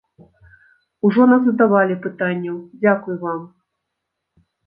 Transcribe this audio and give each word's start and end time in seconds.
Ужо 1.09 1.21
назадавалі 1.33 1.97
пытанняў, 2.07 2.57
дзякуй 2.81 3.15
вам. 3.27 3.41